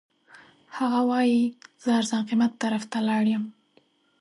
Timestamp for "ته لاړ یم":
2.91-3.43